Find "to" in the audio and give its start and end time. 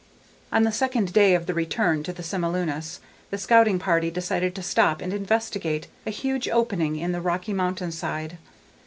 2.01-2.11, 4.55-4.63